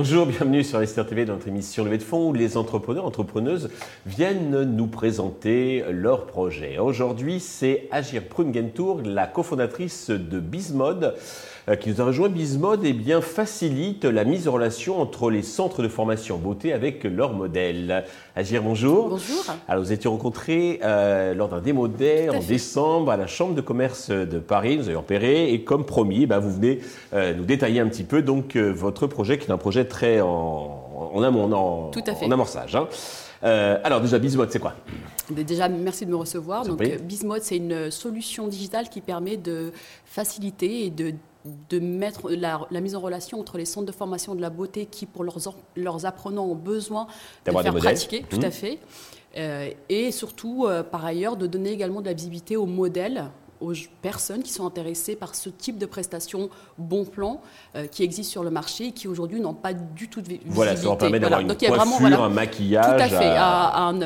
Bonjour, 0.00 0.26
bienvenue 0.26 0.62
sur 0.62 0.80
Esther 0.80 1.04
TV 1.04 1.24
dans 1.24 1.32
notre 1.32 1.48
émission 1.48 1.82
Levée 1.82 1.98
de 1.98 2.04
fonds 2.04 2.28
où 2.28 2.32
les 2.32 2.56
entrepreneurs, 2.56 3.04
entrepreneuses 3.04 3.68
viennent 4.06 4.62
nous 4.62 4.86
présenter 4.86 5.84
leurs 5.90 6.26
projets. 6.26 6.78
Aujourd'hui, 6.78 7.40
c'est 7.40 7.88
Agir 7.90 8.22
Prungentour, 8.28 9.00
la 9.04 9.26
cofondatrice 9.26 10.10
de 10.10 10.38
Bizmod, 10.38 11.02
euh, 11.02 11.12
qui 11.76 11.90
nous 11.90 12.00
a 12.00 12.04
rejoint. 12.04 12.28
Bizmod 12.28 12.80
eh 12.84 12.92
bien, 12.92 13.20
facilite 13.20 14.04
la 14.04 14.24
mise 14.24 14.48
en 14.48 14.52
relation 14.52 15.00
entre 15.00 15.30
les 15.30 15.42
centres 15.42 15.82
de 15.82 15.88
formation 15.88 16.38
beauté 16.38 16.72
avec 16.72 17.04
leurs 17.04 17.32
modèles. 17.32 18.04
Agir, 18.36 18.62
bonjour. 18.62 19.10
Bonjour. 19.10 19.44
Alors, 19.68 19.84
vous 19.84 19.92
étiez 19.92 20.08
rencontrés 20.08 20.80
euh, 20.82 21.34
lors 21.34 21.48
d'un 21.48 21.60
démo 21.60 21.86
en 21.86 22.40
décembre 22.48 23.10
à 23.10 23.16
la 23.16 23.26
Chambre 23.26 23.54
de 23.54 23.60
commerce 23.60 24.10
de 24.10 24.38
Paris. 24.38 24.76
Vous 24.76 24.88
avez 24.88 24.96
repéré 24.96 25.52
et 25.52 25.64
comme 25.64 25.84
promis, 25.84 26.26
bah, 26.26 26.38
vous 26.38 26.52
venez 26.52 26.80
euh, 27.12 27.34
nous 27.34 27.44
détailler 27.44 27.80
un 27.80 27.88
petit 27.88 28.04
peu 28.04 28.22
donc 28.22 28.56
votre 28.56 29.06
projet 29.06 29.38
qui 29.38 29.48
est 29.48 29.52
un 29.52 29.58
projet 29.58 29.84
très 29.84 30.20
en, 30.20 31.10
en, 31.14 31.22
amont, 31.22 31.52
en, 31.52 31.90
en 31.90 32.30
amorçage. 32.30 32.76
Hein. 32.76 32.88
alors 33.42 34.00
déjà, 34.00 34.18
Bizmod, 34.18 34.50
c'est 34.50 34.58
quoi? 34.58 34.74
Déjà, 35.30 35.68
merci 35.68 36.06
de 36.06 36.10
me 36.10 36.16
recevoir. 36.16 36.64
Donc, 36.64 36.82
Bizmod, 37.02 37.42
c'est 37.42 37.56
une 37.56 37.90
solution 37.90 38.48
digitale 38.48 38.88
qui 38.88 39.00
permet 39.00 39.36
de 39.36 39.72
faciliter 40.04 40.86
et 40.86 40.90
de 40.90 41.12
de 41.44 41.78
mettre 41.78 42.30
la, 42.30 42.80
mise 42.80 42.94
en 42.94 43.00
relation 43.00 43.40
entre 43.40 43.58
les 43.58 43.64
centres 43.64 43.86
de 43.86 43.92
formation 43.92 44.34
de 44.34 44.40
la 44.40 44.50
beauté 44.50 44.86
qui, 44.86 45.06
pour 45.06 45.24
leurs, 45.24 45.38
leurs 45.76 46.06
apprenants, 46.06 46.46
ont 46.46 46.54
besoin 46.54 47.06
de 47.46 47.52
faire 47.52 47.74
pratiquer, 47.74 48.24
tout 48.28 48.40
à 48.42 48.48
mmh. 48.48 48.52
fait. 48.52 48.78
Euh, 49.36 49.70
et 49.88 50.10
surtout, 50.10 50.66
euh, 50.66 50.82
par 50.82 51.04
ailleurs, 51.04 51.36
de 51.36 51.46
donner 51.46 51.70
également 51.70 52.00
de 52.00 52.06
la 52.06 52.12
visibilité 52.12 52.56
aux 52.56 52.66
modèles 52.66 53.24
aux 53.60 53.72
personnes 54.02 54.44
qui 54.44 54.52
sont 54.52 54.64
intéressées 54.64 55.16
par 55.16 55.34
ce 55.34 55.48
type 55.48 55.78
de 55.78 55.86
prestations 55.86 56.48
bon 56.78 57.04
plan 57.04 57.40
euh, 57.74 57.88
qui 57.88 58.04
existent 58.04 58.30
sur 58.30 58.44
le 58.44 58.50
marché 58.50 58.86
et 58.86 58.92
qui 58.92 59.08
aujourd'hui 59.08 59.40
n'ont 59.40 59.52
pas 59.52 59.72
du 59.72 60.06
tout 60.06 60.20
de 60.20 60.28
visibilité. 60.28 60.54
Voilà, 60.54 60.76
ça 60.76 60.84
leur 60.84 60.96
permet 60.96 61.18
d'avoir 61.18 61.40
une 61.40 61.56
coiffure, 61.56 62.22
un 62.22 62.28
maquillage 62.28 62.84
tout 62.84 63.02
à 63.02 63.08
fait, 63.08 63.34
à, 63.36 63.88
un, 63.88 63.98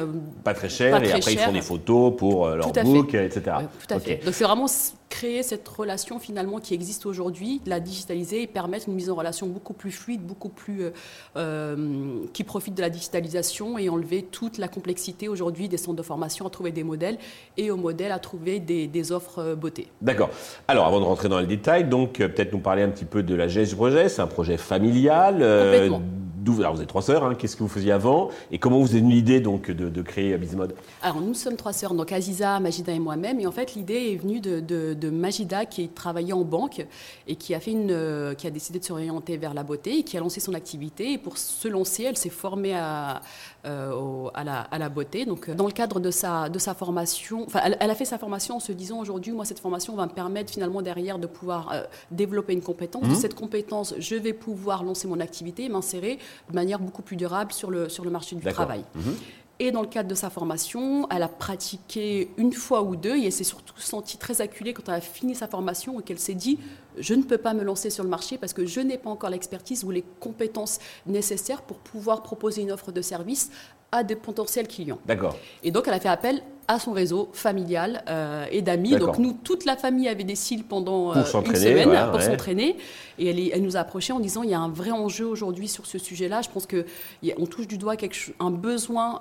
pas 0.42 0.54
très 0.54 0.70
cher 0.70 1.02
et 1.02 1.12
après 1.12 1.34
ils 1.34 1.38
font 1.38 1.52
des 1.52 1.60
photos 1.60 2.16
pour 2.16 2.48
leur 2.48 2.72
book, 2.72 3.12
etc. 3.12 3.56
tout 3.86 3.94
à 3.94 4.00
fait. 4.00 4.24
Donc 4.24 4.32
c'est 4.32 4.44
vraiment 4.44 4.68
créer 5.12 5.42
cette 5.42 5.68
relation 5.68 6.18
finalement 6.18 6.58
qui 6.58 6.72
existe 6.72 7.04
aujourd'hui, 7.04 7.60
la 7.66 7.80
digitaliser 7.80 8.42
et 8.42 8.46
permettre 8.46 8.88
une 8.88 8.94
mise 8.94 9.10
en 9.10 9.14
relation 9.14 9.46
beaucoup 9.46 9.74
plus 9.74 9.90
fluide, 9.90 10.22
beaucoup 10.22 10.48
plus 10.48 10.84
euh, 10.84 10.90
euh, 11.36 12.24
qui 12.32 12.44
profite 12.44 12.74
de 12.74 12.80
la 12.80 12.88
digitalisation 12.88 13.76
et 13.76 13.90
enlever 13.90 14.22
toute 14.22 14.56
la 14.56 14.68
complexité 14.68 15.28
aujourd'hui 15.28 15.68
des 15.68 15.76
centres 15.76 15.98
de 15.98 16.02
formation 16.02 16.46
à 16.46 16.50
trouver 16.50 16.72
des 16.72 16.82
modèles 16.82 17.18
et 17.58 17.70
aux 17.70 17.76
modèles 17.76 18.10
à 18.10 18.18
trouver 18.18 18.58
des, 18.58 19.12
offres 19.12 19.40
euh, 19.40 19.54
beauté. 19.54 19.88
D'accord. 20.00 20.30
Alors 20.66 20.86
avant 20.86 21.00
de 21.00 21.04
rentrer 21.04 21.28
dans 21.28 21.40
le 21.40 21.46
détail, 21.46 21.84
donc 21.84 22.14
peut-être 22.14 22.52
nous 22.52 22.60
parler 22.60 22.82
un 22.82 22.88
petit 22.88 23.04
peu 23.04 23.22
de 23.22 23.34
la 23.34 23.48
GES 23.48 23.74
projet. 23.74 24.08
C'est 24.08 24.22
un 24.22 24.26
projet 24.26 24.56
familial. 24.56 25.34
Complètement 25.34 26.02
vous 26.50 26.82
êtes 26.82 26.88
trois 26.88 27.02
sœurs, 27.02 27.24
hein. 27.24 27.34
qu'est-ce 27.34 27.56
que 27.56 27.62
vous 27.62 27.68
faisiez 27.68 27.92
avant 27.92 28.30
et 28.50 28.58
comment 28.58 28.80
vous 28.80 28.90
avez 28.90 29.00
eu 29.00 29.08
l'idée 29.08 29.40
donc 29.40 29.70
de, 29.70 30.02
créer 30.02 30.36
Bizmod 30.36 30.74
Alors 31.02 31.20
nous 31.20 31.34
sommes 31.34 31.56
trois 31.56 31.72
sœurs, 31.72 31.94
donc 31.94 32.12
Aziza, 32.12 32.58
Majida 32.60 32.92
et 32.92 32.98
moi-même. 32.98 33.38
Et 33.40 33.46
en 33.46 33.52
fait 33.52 33.74
l'idée 33.74 34.12
est 34.12 34.16
venue 34.16 34.40
de, 34.40 35.10
Majida 35.10 35.66
qui 35.66 35.88
travaillait 35.88 36.32
en 36.32 36.42
banque 36.42 36.86
et 37.26 37.36
qui 37.36 37.54
a, 37.54 37.60
fait 37.60 37.72
une, 37.72 37.90
euh, 37.90 38.34
qui 38.34 38.46
a 38.46 38.50
décidé 38.50 38.78
de 38.78 38.84
s'orienter 38.84 39.36
vers 39.36 39.54
la 39.54 39.62
beauté 39.62 39.98
et 39.98 40.02
qui 40.02 40.16
a 40.16 40.20
lancé 40.20 40.40
son 40.40 40.54
activité. 40.54 41.12
Et 41.12 41.18
pour 41.18 41.38
se 41.38 41.68
lancer, 41.68 42.04
elle 42.04 42.16
s'est 42.16 42.30
formée 42.30 42.74
à, 42.74 43.20
euh, 43.64 44.28
à, 44.34 44.44
la, 44.44 44.60
à, 44.60 44.78
la, 44.78 44.88
beauté. 44.88 45.24
Donc 45.24 45.50
dans 45.50 45.66
le 45.66 45.72
cadre 45.72 46.00
de 46.00 46.10
sa, 46.10 46.48
de 46.48 46.58
sa 46.58 46.74
formation, 46.74 47.44
enfin 47.46 47.60
elle, 47.78 47.90
a 47.90 47.94
fait 47.94 48.04
sa 48.04 48.18
formation 48.18 48.56
en 48.56 48.60
se 48.60 48.72
disant 48.72 49.00
aujourd'hui, 49.00 49.32
moi 49.32 49.44
cette 49.44 49.60
formation 49.60 49.94
va 49.94 50.06
me 50.06 50.12
permettre 50.12 50.52
finalement 50.52 50.82
derrière 50.82 51.18
de 51.18 51.26
pouvoir 51.26 51.70
euh, 51.72 51.82
développer 52.10 52.52
une 52.52 52.62
compétence. 52.62 53.02
De 53.02 53.08
mmh. 53.08 53.14
cette 53.14 53.34
compétence, 53.34 53.94
je 53.98 54.16
vais 54.16 54.32
pouvoir 54.32 54.82
lancer 54.82 55.06
mon 55.06 55.20
activité, 55.20 55.68
m'insérer 55.68 56.18
de 56.48 56.54
manière 56.54 56.78
beaucoup 56.78 57.02
plus 57.02 57.16
durable 57.16 57.52
sur 57.52 57.70
le, 57.70 57.88
sur 57.88 58.04
le 58.04 58.10
marché 58.10 58.36
du 58.36 58.44
travail. 58.44 58.84
Mhm. 58.94 59.14
Et 59.58 59.70
dans 59.70 59.82
le 59.82 59.86
cadre 59.86 60.08
de 60.08 60.14
sa 60.14 60.28
formation, 60.28 61.06
elle 61.10 61.22
a 61.22 61.28
pratiqué 61.28 62.30
une 62.36 62.52
fois 62.52 62.82
ou 62.82 62.96
deux 62.96 63.16
et 63.16 63.26
elle 63.26 63.32
s'est 63.32 63.44
surtout 63.44 63.78
sentie 63.78 64.18
très 64.18 64.40
acculée 64.40 64.72
quand 64.72 64.88
elle 64.88 64.94
a 64.94 65.00
fini 65.00 65.36
sa 65.36 65.46
formation 65.46 66.00
et 66.00 66.02
qu'elle 66.02 66.18
s'est 66.18 66.34
dit 66.34 66.58
je 66.98 67.14
ne 67.14 67.22
peux 67.22 67.38
pas 67.38 67.54
me 67.54 67.62
lancer 67.62 67.88
sur 67.88 68.02
le 68.02 68.10
marché 68.10 68.38
parce 68.38 68.52
que 68.52 68.66
je 68.66 68.80
n'ai 68.80 68.98
pas 68.98 69.10
encore 69.10 69.30
l'expertise 69.30 69.84
ou 69.84 69.90
les 69.90 70.04
compétences 70.20 70.80
nécessaires 71.06 71.62
pour 71.62 71.78
pouvoir 71.78 72.22
proposer 72.22 72.62
une 72.62 72.72
offre 72.72 72.92
de 72.92 73.02
service 73.02 73.50
à 73.92 74.02
des 74.02 74.16
potentiels 74.16 74.66
clients. 74.66 74.98
D'accord. 75.06 75.36
Et 75.62 75.70
donc, 75.70 75.86
elle 75.86 75.94
a 75.94 76.00
fait 76.00 76.08
appel 76.08 76.42
à 76.68 76.78
son 76.78 76.92
réseau 76.92 77.28
familial 77.32 78.04
euh, 78.08 78.46
et 78.50 78.62
d'amis. 78.62 78.96
Donc, 78.96 79.18
nous, 79.18 79.32
toute 79.32 79.64
la 79.64 79.76
famille 79.76 80.08
avait 80.08 80.24
des 80.24 80.36
cils 80.36 80.64
pendant 80.64 81.12
euh, 81.12 81.24
une 81.46 81.56
semaine 81.56 82.10
pour 82.10 82.22
s'entraîner. 82.22 82.76
Et 83.18 83.28
elle, 83.28 83.38
elle, 83.52 83.62
nous 83.62 83.76
a 83.76 83.80
approchés 83.80 84.12
en 84.12 84.20
disant 84.20 84.42
il 84.42 84.50
y 84.50 84.54
a 84.54 84.60
un 84.60 84.68
vrai 84.68 84.90
enjeu 84.90 85.26
aujourd'hui 85.26 85.68
sur 85.68 85.86
ce 85.86 85.98
sujet-là. 85.98 86.42
Je 86.42 86.48
pense 86.48 86.66
qu'on 86.66 87.46
touche 87.46 87.66
du 87.66 87.78
doigt 87.78 87.96
quelque, 87.96 88.16
un 88.40 88.50
besoin 88.50 89.20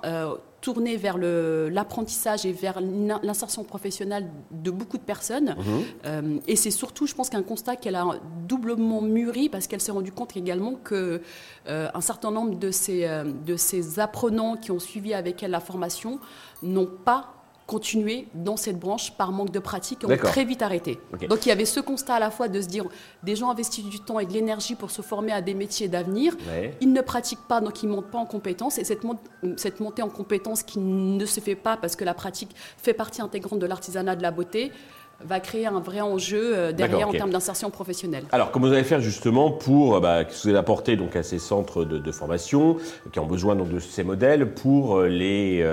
euh, 0.62 0.72
tourné 0.72 0.96
vers 0.96 1.18
l'apprentissage 1.18 2.46
et 2.46 2.52
vers 2.52 2.80
l'insertion 2.80 3.64
professionnelle 3.64 4.30
de 4.50 4.70
beaucoup 4.70 4.96
de 4.96 5.02
personnes. 5.02 5.56
Mhm. 6.04 6.40
et 6.46 6.56
c'est 6.56 6.70
surtout, 6.70 7.06
je 7.06 7.14
pense, 7.14 7.28
qu'un 7.30 7.42
constat 7.42 7.76
qu'elle 7.76 7.96
a 7.96 8.06
doublement 8.48 9.02
mûri 9.02 9.48
parce 9.48 9.66
qu'elle 9.66 9.80
s'est 9.80 9.92
rendue 9.92 10.12
compte 10.12 10.36
également 10.36 10.74
que 10.74 11.20
un 11.66 12.00
certain 12.00 12.30
nombre 12.30 12.58
de 12.58 12.70
ces, 12.70 13.08
de 13.46 13.56
ces 13.56 13.98
apprenants 13.98 14.56
qui 14.56 14.70
ont 14.70 14.78
suivi 14.78 15.14
avec 15.14 15.42
elle 15.42 15.50
la 15.50 15.60
formation 15.60 16.18
n'ont 16.62 16.86
pas 16.86 17.41
continué 17.66 18.28
dans 18.34 18.56
cette 18.56 18.78
branche 18.78 19.12
par 19.12 19.32
manque 19.32 19.50
de 19.50 19.58
pratique 19.58 20.04
et 20.04 20.06
ont 20.06 20.16
très 20.16 20.44
vite 20.44 20.62
arrêté. 20.62 20.98
Donc 21.28 21.46
il 21.46 21.48
y 21.48 21.52
avait 21.52 21.64
ce 21.64 21.80
constat 21.80 22.14
à 22.14 22.20
la 22.20 22.30
fois 22.30 22.48
de 22.48 22.60
se 22.60 22.68
dire 22.68 22.84
des 23.22 23.36
gens 23.36 23.50
investissent 23.50 23.84
du 23.86 24.00
temps 24.00 24.18
et 24.18 24.26
de 24.26 24.32
l'énergie 24.32 24.74
pour 24.74 24.90
se 24.90 25.02
former 25.02 25.32
à 25.32 25.40
des 25.40 25.54
métiers 25.54 25.88
d'avenir, 25.88 26.36
ils 26.80 26.92
ne 26.92 27.00
pratiquent 27.00 27.46
pas 27.48 27.60
donc 27.60 27.82
ils 27.82 27.88
ne 27.88 27.94
montent 27.94 28.10
pas 28.10 28.18
en 28.18 28.26
compétences. 28.26 28.78
Et 28.78 28.84
cette, 28.84 29.02
cette 29.56 29.80
montée 29.80 30.02
en 30.02 30.08
compétences 30.08 30.62
qui 30.62 30.78
ne 30.78 31.24
se 31.26 31.40
fait 31.40 31.54
pas 31.54 31.76
parce 31.76 31.96
que 31.96 32.04
la 32.04 32.14
pratique 32.14 32.50
fait 32.76 32.94
partie 32.94 33.22
intégrante 33.22 33.58
de 33.58 33.66
l'artisanat 33.66 34.16
de 34.16 34.22
la 34.22 34.30
beauté, 34.30 34.72
va 35.26 35.40
créer 35.40 35.66
un 35.66 35.80
vrai 35.80 36.00
enjeu 36.00 36.56
euh, 36.56 36.72
derrière 36.72 37.08
en 37.08 37.12
termes 37.12 37.30
d'insertion 37.30 37.70
professionnelle. 37.70 38.24
Alors, 38.32 38.50
comment 38.50 38.68
vous 38.68 38.72
allez 38.72 38.84
faire 38.84 39.00
justement 39.00 39.50
pour, 39.50 39.96
euh, 39.96 40.00
bah, 40.00 40.24
que 40.24 40.32
vous 40.32 40.48
allez 40.48 40.58
apporter 40.58 40.96
donc 40.96 41.16
à 41.16 41.22
ces 41.22 41.38
centres 41.38 41.84
de, 41.84 42.12
formation 42.12 42.76
qui 43.10 43.18
ont 43.18 43.26
besoin 43.26 43.56
donc, 43.56 43.70
de 43.70 43.78
ces 43.78 44.04
modèles 44.04 44.52
pour 44.52 44.98
euh, 44.98 45.08
les, 45.08 45.66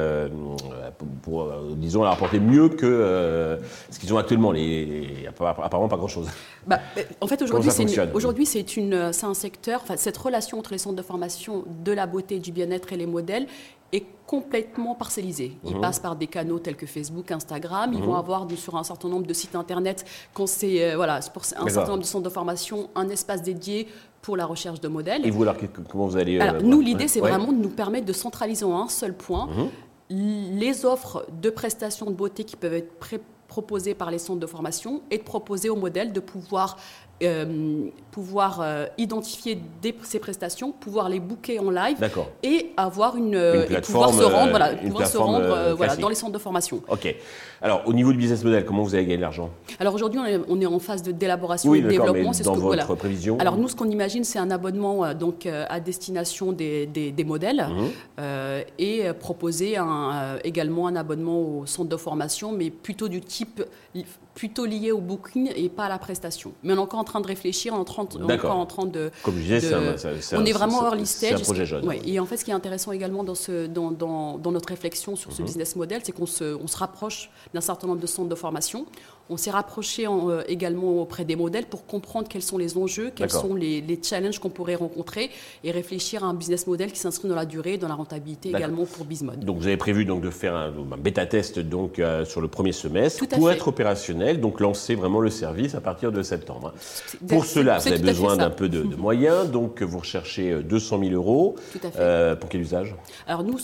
pour, 1.22 1.52
disons, 1.76 2.04
leur 2.04 2.14
apporter 2.14 2.40
mieux 2.40 2.70
que 2.70 3.58
ce 3.90 4.00
qu'ils 4.00 4.14
ont 4.14 4.18
actuellement. 4.18 4.52
Les, 4.52 5.28
apparemment 5.28 5.88
pas 5.88 5.98
grand-chose. 5.98 6.28
Bah, 6.66 6.80
en 7.20 7.28
fait, 7.28 7.42
aujourd'hui, 7.42 7.72
c'est 7.72 8.14
aujourd'hui 8.14 8.46
c'est 8.46 8.78
une, 8.78 9.12
c'est 9.12 9.26
un 9.26 9.34
secteur, 9.34 9.84
cette 9.96 10.18
relation 10.18 10.60
entre 10.60 10.72
les 10.72 10.78
centres 10.78 10.96
de 10.96 11.02
formation 11.02 11.64
de 11.84 11.92
la 11.92 12.06
beauté, 12.06 12.40
du 12.40 12.52
bien-être 12.52 12.94
et 12.94 12.98
les 12.98 13.06
modèles 13.06 13.48
est 13.92 14.06
complètement 14.26 14.94
parcellisé. 14.96 15.58
Ils 15.64 15.76
mhm. 15.76 15.82
passent 15.82 16.00
par 16.00 16.16
des 16.16 16.28
canaux 16.28 16.60
tels 16.60 16.76
que 16.76 16.86
Facebook, 16.86 17.32
Instagram. 17.32 17.92
Ils 17.94 18.04
vont 18.04 18.14
mhm. 18.14 18.20
avoir 18.20 18.48
sur 18.56 18.76
un 18.76 18.84
certain 18.84 19.10
nombre 19.10 19.26
de 19.26 19.34
sites 19.34 19.56
internet, 19.56 20.06
quand 20.34 20.48
c'est 20.48 20.84
euh, 20.92 20.96
voilà, 20.96 21.20
pour 21.34 21.42
un 21.44 21.70
certain 21.70 21.92
nombre 21.92 22.04
de 22.04 22.08
centres 22.08 22.26
de 22.26 22.30
formation, 22.30 22.90
un 22.96 23.10
espace 23.10 23.42
dédié 23.42 23.88
pour 24.22 24.38
la 24.38 24.46
recherche 24.46 24.82
de 24.82 24.88
modèles. 24.88 25.26
Et 25.26 25.32
vous, 25.32 25.44
alors, 25.44 25.56
comment 25.90 26.06
vous 26.08 26.18
allez 26.18 26.40
euh, 26.40 26.60
Nous, 26.62 26.82
l'idée, 26.82 27.08
c'est 27.08 27.22
vraiment 27.22 27.52
de 27.52 27.58
nous 27.58 27.70
permettre 27.70 28.06
de 28.06 28.14
centraliser 28.14 28.66
en 28.66 28.82
un 28.84 28.90
seul 28.90 29.14
point 29.14 29.48
mhm. 29.48 30.60
les 30.60 30.86
offres 30.86 31.26
de 31.42 31.50
prestations 31.50 32.06
de 32.08 32.16
beauté 32.16 32.44
qui 32.44 32.56
peuvent 32.56 32.74
être 32.74 32.94
proposées 33.48 33.96
par 33.96 34.12
les 34.12 34.20
centres 34.20 34.40
de 34.40 34.46
formation 34.46 35.02
et 35.10 35.18
de 35.18 35.24
proposer 35.24 35.70
aux 35.70 35.76
modèles 35.76 36.14
de 36.14 36.20
pouvoir 36.20 36.78
euh, 37.22 37.90
pouvoir 38.12 38.60
euh, 38.62 38.86
identifier 38.98 39.60
ces 40.04 40.20
prestations, 40.20 40.72
pouvoir 40.72 41.10
les 41.10 41.20
booker 41.20 41.60
en 41.60 41.70
live 41.70 41.98
et 42.44 42.72
avoir 42.76 43.16
une, 43.18 43.36
euh, 43.36 43.66
pouvoir 43.82 44.14
se 44.14 44.24
rendre, 44.24 44.50
voilà, 44.50 44.70
pouvoir 44.76 45.08
se 45.08 45.18
rendre 45.18 45.74
voilà, 45.76 45.96
dans 45.96 46.10
les 46.10 46.16
centres 46.16 46.34
de 46.34 46.40
formation. 46.40 46.82
Ok. 46.88 47.16
Alors 47.62 47.84
au 47.86 47.94
niveau 47.94 48.12
du 48.12 48.18
business 48.18 48.44
model, 48.44 48.66
comment 48.66 48.84
vous 48.84 48.96
allez 48.96 49.04
gagner 49.04 49.18
de 49.18 49.22
l'argent? 49.22 49.52
Alors 49.80 49.94
aujourd'hui, 49.94 50.20
on, 50.48 50.60
est 50.62 50.66
en 50.66 50.80
phase 50.80 51.04
de 51.04 51.12
d'élaboration 51.12 51.74
et 51.76 51.82
de 51.82 51.90
développement. 51.90 52.34
C'est 52.34 52.44
ce 52.44 52.50
que, 52.50 52.56
votre 52.56 52.96
prévision. 52.96 53.38
Alors 53.40 53.58
nous, 53.58 53.68
ce 53.68 53.76
qu'on 53.76 53.90
imagine, 53.90 54.24
c'est 54.24 54.40
un 54.40 54.50
abonnement 54.50 55.14
donc 55.14 55.46
à 55.46 55.80
destination 55.80 56.52
des, 56.52 56.88
des, 56.88 57.24
modèles 57.24 57.68
mhm. 57.70 58.64
et 58.80 59.04
proposer 59.20 59.78
un, 59.78 60.38
également 60.44 60.88
un 60.88 60.96
abonnement 60.96 61.40
au 61.40 61.66
centre 61.66 61.90
de 61.90 61.98
formation, 61.98 62.54
mais 62.54 62.70
plutôt 62.70 63.08
du 63.08 63.22
type 63.22 63.62
plutôt 64.40 64.66
lié 64.66 64.94
au 64.94 65.02
booking 65.02 65.52
et 65.54 65.68
pas 65.68 65.88
à 65.88 65.90
la 65.90 66.00
prestation. 66.00 66.54
Mais 66.64 66.72
on 66.72 66.78
est 66.78 66.80
encore 66.80 67.02
en 67.02 67.04
train 67.10 67.22
de 67.22 67.28
réfléchir, 67.28 67.74
on 67.74 67.78
est 67.78 68.34
encore 68.34 68.58
en 68.58 68.66
train 68.66 68.86
de... 68.86 69.12
Comme 69.24 69.36
je 69.36 69.42
disais, 69.42 69.60
c'est 69.60 69.74
un, 69.74 70.40
on 70.40 70.46
est 70.46 70.52
vraiment 70.52 70.86
early 70.86 71.06
stage. 71.06 71.38
C'est 71.38 71.42
un 71.42 71.44
projet 71.44 71.66
jeune. 71.66 71.92
et 72.06 72.20
en 72.20 72.26
fait, 72.26 72.38
ce 72.38 72.46
qui 72.46 72.52
est 72.52 72.54
intéressant 72.54 72.92
également 72.92 73.24
dans, 73.24 73.36
ce, 73.36 73.68
dans, 73.68 73.92
dans, 73.92 74.38
dans 74.38 74.52
notre 74.52 74.70
réflexion 74.70 75.16
sur 75.16 75.32
ce 75.32 75.42
mhm. 75.42 75.48
business 75.48 75.76
model, 75.76 76.02
c'est 76.04 76.12
qu'on 76.12 76.26
se, 76.26 76.56
on 76.56 76.68
se 76.68 76.78
rapproche 76.78 77.30
d'un 77.54 77.62
certain 77.62 77.88
nombre 77.88 78.02
de 78.02 78.08
centres 78.08 78.30
de 78.30 78.36
formation. 78.36 78.86
On 79.32 79.38
s'est 79.38 79.52
rapproché 79.52 80.08
euh, 80.08 80.42
également 80.48 81.02
auprès 81.02 81.24
des 81.24 81.36
modèles 81.36 81.66
pour 81.66 81.86
comprendre 81.86 82.28
quels 82.28 82.42
sont 82.42 82.58
les 82.58 82.78
enjeux, 82.78 83.12
quels 83.16 83.30
sont 83.30 83.54
les, 83.54 83.80
les 83.80 84.00
challenges 84.02 84.40
qu'on 84.40 84.50
pourrait 84.50 84.76
rencontrer 84.76 85.30
et 85.64 85.70
réfléchir 85.70 86.24
à 86.24 86.28
un 86.28 86.34
business 86.34 86.66
model 86.66 86.92
qui 86.92 87.00
s'inscrit 87.00 87.28
dans 87.28 87.36
la 87.36 87.46
durée, 87.46 87.78
dans 87.78 87.88
la 87.88 87.94
rentabilité 87.94 88.50
également 88.50 88.86
pour 88.86 89.06
Bizmod. 89.06 89.40
Donc 89.46 89.58
vous 89.58 89.68
avez 89.68 89.78
prévu 89.78 90.06
donc 90.06 90.22
de 90.22 90.32
faire 90.32 90.56
un, 90.56 90.72
bêta 90.98 91.28
test 91.28 91.60
donc 91.60 92.00
euh, 92.00 92.26
sur 92.26 92.42
le 92.42 92.48
premier 92.48 92.72
semestre 92.72 93.28
pour 93.28 93.52
être 93.52 93.68
opérationnel, 93.68 94.42
donc 94.42 94.60
lancer 94.60 94.96
vraiment 94.96 95.20
le 95.20 95.30
service 95.30 95.76
à 95.76 95.82
partir 95.82 96.12
de 96.12 96.24
septembre. 96.24 96.74
Pour 97.28 97.46
cela, 97.46 97.78
vous 97.78 97.88
avez 97.88 97.98
besoin 98.00 98.38
d'un 98.38 98.50
peu 98.50 98.70
de, 98.70 98.82
moyens, 98.98 99.50
donc 99.50 99.82
vous 99.82 100.00
recherchez 100.00 100.64
200 100.64 101.00
000 101.00 101.12
euros. 101.14 101.56
Tout 101.72 101.88
à 101.88 101.92
fait. 101.92 102.40
pour 102.40 102.50
quel 102.50 102.62
usage? 102.62 102.96
Alors 103.28 103.44
nous, 103.44 103.58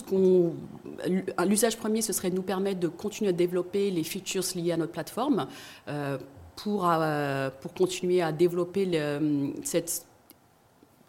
l'usage 1.45 1.77
premier, 1.77 2.01
ce 2.01 2.13
serait 2.13 2.29
de 2.29 2.35
nous 2.35 2.41
permettre 2.41 2.79
de 2.79 2.87
continuer 2.87 3.29
à 3.29 3.33
développer 3.33 3.91
les 3.91 4.03
features 4.03 4.43
liées 4.55 4.71
à 4.71 4.77
notre 4.77 4.91
plateforme. 4.91 5.47
pour, 6.55 6.89
pour 7.61 7.73
continuer 7.73 8.21
à 8.21 8.31
développer 8.31 8.85
le, 8.85 9.51
cette 9.63 10.05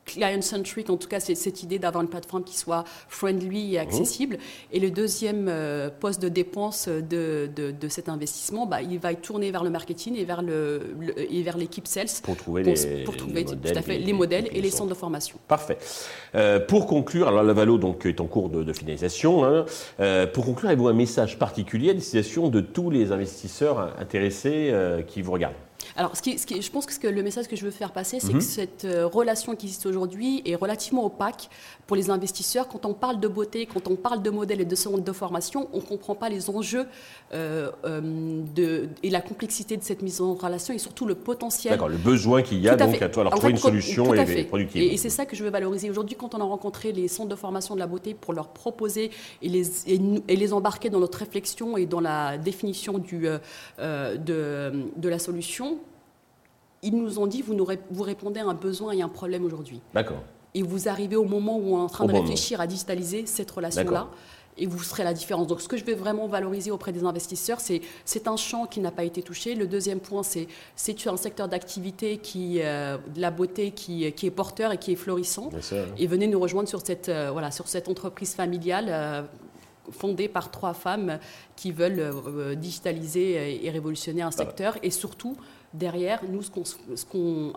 client-centric, 0.06 0.88
en 0.88 0.96
tout 0.96 1.08
cas, 1.08 1.20
c'est 1.20 1.34
cette 1.34 1.62
idée 1.62 1.78
d'avoir 1.78 2.02
une 2.02 2.08
plateforme 2.08 2.44
qui 2.44 2.56
soit 2.56 2.84
friendly 3.08 3.74
et 3.74 3.78
accessible. 3.78 4.38
Et 4.72 4.80
le 4.80 4.90
deuxième 4.90 5.48
euh, 5.48 5.90
poste 5.90 6.22
de 6.22 6.28
dépense 6.28 6.88
de, 6.88 7.50
de, 7.54 7.88
cet 7.88 8.08
investissement, 8.08 8.66
bah, 8.66 8.80
il 8.82 8.98
va 8.98 9.12
être 9.12 9.22
tourné 9.22 9.50
vers 9.50 9.64
le 9.64 9.70
marketing 9.70 10.16
et 10.16 10.24
vers, 10.24 10.42
le, 10.42 10.94
et 11.18 11.42
vers 11.42 11.58
l'équipe 11.58 11.86
sales. 11.86 12.06
Pour 12.22 12.36
trouver, 12.36 12.62
les, 12.62 13.04
pour 13.04 13.16
trouver 13.16 13.44
modèles, 13.44 13.72
tout 13.72 13.78
à 13.78 13.82
fait, 13.82 13.98
les, 13.98 14.12
modèles 14.12 14.48
et 14.52 14.60
les 14.60 14.70
centres 14.70 14.90
de 14.90 14.94
formation. 14.94 15.38
Parfait. 15.48 15.78
Euh, 16.34 16.60
pour 16.60 16.86
conclure, 16.86 17.28
alors 17.28 17.42
la 17.42 17.52
Valo 17.52 17.76
donc, 17.78 18.06
est 18.06 18.20
en 18.20 18.26
cours 18.26 18.48
de, 18.48 18.72
finalisation. 18.72 19.44
Hein. 19.44 19.64
Euh, 20.00 20.26
pour 20.26 20.44
conclure, 20.44 20.68
avez-vous 20.68 20.88
un 20.88 20.92
message 20.92 21.38
particulier 21.38 21.90
à 21.90 21.94
destination 21.94 22.48
de 22.48 22.60
tous 22.60 22.90
les 22.90 23.12
investisseurs 23.12 23.94
intéressés 23.98 24.72
qui 25.06 25.22
vous 25.22 25.32
regardent? 25.32 25.54
Alors, 25.96 26.16
ce 26.16 26.22
qui, 26.22 26.38
ce 26.38 26.46
qui, 26.46 26.60
je 26.60 26.70
pense 26.70 26.86
que, 26.86 26.92
ce 26.92 26.98
que 26.98 27.06
le 27.06 27.22
message 27.22 27.48
que 27.48 27.56
je 27.56 27.64
veux 27.64 27.70
faire 27.70 27.92
passer, 27.92 28.18
c'est 28.20 28.32
que 28.32 28.34
mhm. 28.34 28.40
cette 28.40 28.84
euh, 28.84 29.06
relation 29.06 29.54
qui 29.54 29.66
existe 29.66 29.86
aujourd'hui 29.86 30.42
est 30.44 30.54
relativement 30.54 31.04
opaque 31.06 31.48
pour 31.86 31.96
les 31.96 32.10
investisseurs. 32.10 32.68
Quand 32.68 32.84
on 32.86 32.94
parle 32.94 33.20
de 33.20 33.28
beauté, 33.28 33.66
quand 33.66 33.88
on 33.88 33.96
parle 33.96 34.22
de 34.22 34.30
modèles 34.30 34.60
et 34.60 34.64
de 34.64 34.74
centres 34.74 34.98
de 34.98 35.12
formation, 35.12 35.68
on 35.72 35.78
ne 35.78 35.82
comprend 35.82 36.14
pas 36.14 36.28
les 36.28 36.50
enjeux 36.50 36.86
euh, 37.32 37.70
euh, 37.84 38.42
de, 38.54 38.88
et 39.02 39.10
la 39.10 39.20
complexité 39.20 39.76
de 39.76 39.82
cette 39.82 40.02
mise 40.02 40.20
en 40.20 40.34
relation 40.34 40.74
et 40.74 40.78
surtout 40.78 41.06
le 41.06 41.14
potentiel. 41.14 41.72
D'accord, 41.72 41.88
le 41.88 41.96
besoin 41.96 42.42
qu'il 42.42 42.58
y 42.58 42.68
a 42.68 42.76
donc 42.76 43.00
à 43.00 43.08
toi 43.08 43.22
alors 43.22 43.34
trouver 43.34 43.52
une 43.52 43.58
solution 43.58 44.12
et, 44.14 44.44
productive. 44.44 44.82
Et, 44.82 44.96
c'est 44.96 45.10
ça 45.10 45.26
que 45.26 45.36
je 45.36 45.44
veux 45.44 45.50
valoriser 45.50 45.90
aujourd'hui 45.90 46.16
quand 46.16 46.34
on 46.34 46.40
a 46.40 46.44
rencontré 46.44 46.92
les 46.92 47.08
centres 47.08 47.28
de 47.28 47.36
formation 47.36 47.74
de 47.74 47.80
la 47.80 47.86
beauté 47.86 48.14
pour 48.14 48.32
leur 48.34 48.48
proposer 48.48 49.10
et 49.42 49.48
les, 49.48 49.90
et, 49.90 50.36
les 50.36 50.52
embarquer 50.52 50.90
dans 50.90 51.00
notre 51.00 51.18
réflexion 51.18 51.76
et 51.76 51.86
dans 51.86 52.00
la 52.00 52.38
définition 52.38 52.98
du, 52.98 53.26
de, 53.78 54.72
de 54.96 55.08
la 55.08 55.18
solution 55.18 55.65
ils 56.86 56.96
nous 56.96 57.18
ont 57.18 57.26
dit, 57.26 57.42
vous, 57.42 57.54
nous, 57.54 57.66
vous 57.90 58.02
répondez 58.02 58.40
à 58.40 58.46
un 58.46 58.54
besoin 58.54 58.92
et 58.92 59.02
à 59.02 59.04
un 59.04 59.08
problème 59.08 59.44
aujourd'hui. 59.44 59.80
D'accord. 59.92 60.22
Et 60.54 60.62
vous 60.62 60.88
arrivez 60.88 61.16
au 61.16 61.24
moment 61.24 61.58
où 61.58 61.74
on 61.74 61.78
est 61.78 61.82
en 61.82 61.88
train 61.88 62.06
de 62.06 62.12
réfléchir 62.12 62.60
à 62.60 62.66
digitaliser 62.66 63.26
cette 63.26 63.50
relation-là. 63.50 64.08
Et 64.58 64.66
vous 64.66 64.82
serez 64.82 65.04
la 65.04 65.12
différence. 65.12 65.46
Donc, 65.48 65.60
ce 65.60 65.68
que 65.68 65.76
je 65.76 65.84
vais 65.84 65.94
vraiment 65.94 66.28
valoriser 66.28 66.70
auprès 66.70 66.90
des 66.90 67.04
investisseurs, 67.04 67.60
c'est 67.60 67.82
c'est 68.06 68.26
un 68.26 68.38
champ 68.38 68.64
qui 68.64 68.80
n'a 68.80 68.90
pas 68.90 69.04
été 69.04 69.20
touché. 69.20 69.54
Le 69.54 69.66
deuxième 69.66 70.00
point, 70.00 70.22
c'est 70.22 70.48
c'est 70.76 71.06
un 71.08 71.18
secteur 71.18 71.46
d'activité 71.48 72.16
qui 72.16 72.60
euh, 72.62 72.96
de 73.14 73.20
la 73.20 73.30
beauté 73.30 73.72
qui, 73.72 74.10
qui, 74.12 74.26
est 74.26 74.30
porteur 74.30 74.72
et 74.72 74.78
qui 74.78 74.92
est 74.92 74.96
florissant. 74.96 75.50
Et 75.98 76.06
venez 76.06 76.26
nous 76.26 76.40
rejoindre 76.40 76.70
sur 76.70 76.80
cette 76.80 77.10
euh, 77.10 77.28
voilà 77.32 77.50
sur 77.50 77.68
cette 77.68 77.90
entreprise 77.90 78.34
familiale. 78.34 78.86
Euh, 78.88 79.22
fondée 79.92 80.26
par 80.26 80.50
trois 80.50 80.74
femmes 80.74 81.20
qui 81.54 81.70
veulent 81.70 82.56
digitaliser 82.56 83.64
et 83.64 83.70
révolutionner 83.70 84.20
un 84.20 84.32
secteur 84.32 84.76
et 84.82 84.90
surtout 84.90 85.36
derrière, 85.78 86.20
nous, 86.28 86.42
ce 86.42 86.50
qu'on, 87.04 87.52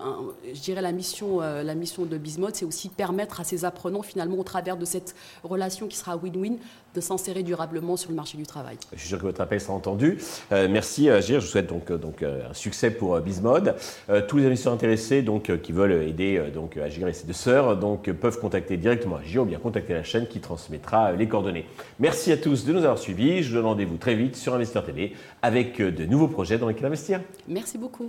je 0.54 0.60
dirais 0.60 0.82
la 0.82 0.92
mission, 0.92 1.42
euh, 1.42 1.64
la 1.64 1.76
mission 1.76 2.06
de 2.06 2.18
Bismode, 2.18 2.56
c'est 2.56 2.66
aussi 2.66 2.90
permettre 2.90 3.40
à 3.40 3.44
ces 3.44 3.66
apprenants, 3.66 4.02
finalement, 4.02 4.38
au 4.38 4.44
travers 4.44 4.78
de 4.78 4.86
cette 4.86 5.16
relation 5.44 5.88
qui 5.88 5.98
sera 5.98 6.18
win-win, 6.18 6.58
de 6.96 7.02
s'insérer 7.02 7.44
durablement 7.44 7.98
sur 7.98 8.10
le 8.10 8.16
marché 8.16 8.38
du 8.38 8.46
travail. 8.46 8.78
Je 8.94 9.00
suis 9.00 9.10
sûr 9.10 9.20
que 9.20 9.24
votre 9.24 9.42
appel 9.42 9.62
sera 9.62 9.74
entendu. 9.74 10.18
Euh, 10.52 10.68
merci 10.70 11.10
Agir, 11.10 11.40
je 11.40 11.46
vous 11.46 11.52
souhaite 11.52 11.68
donc, 11.68 11.92
euh, 11.92 11.98
donc 11.98 12.24
un 12.24 12.54
succès 12.54 12.90
pour 12.92 13.20
Bismode. 13.20 13.76
tous 14.28 14.38
les 14.38 14.46
investisseurs 14.46 14.74
intéressés 14.74 15.22
donc, 15.22 15.56
qui 15.62 15.72
veulent 15.72 16.04
aider 16.04 16.50
donc, 16.54 16.78
Agir 16.78 17.08
et 17.08 17.14
ses 17.14 17.28
deux 17.28 17.34
sœurs 17.34 17.78
donc, 17.78 18.12
peuvent 18.12 18.40
contacter 18.40 18.78
directement 18.78 19.18
Agir 19.18 19.44
ou 19.44 19.46
bien 19.46 19.60
contacter 19.60 19.94
la 19.94 20.04
chaîne 20.04 20.28
qui 20.28 20.40
transmettra 20.40 21.12
les 21.12 21.28
coordonnées. 21.28 21.66
Merci 22.00 22.32
à 22.32 22.38
tous 22.38 22.66
de 22.66 22.74
nous 22.74 22.80
avoir 22.80 22.98
suivis. 22.98 23.44
Je 23.44 23.50
vous 23.50 23.56
donne 23.56 23.66
rendez-vous 23.66 23.98
très 23.98 24.16
vite 24.16 24.36
sur 24.36 24.56
Investir 24.56 24.84
TV 24.84 25.14
avec 25.42 25.80
de 25.80 26.06
nouveaux 26.06 26.28
projets 26.28 26.58
dans 26.58 26.68
lesquels 26.68 26.88
investir. 26.88 27.22
Merci 27.48 27.78
beaucoup. 27.78 28.09